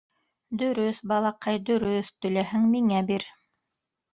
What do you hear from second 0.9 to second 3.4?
балаҡай, дөрөҫ, теләһәң миңә бир.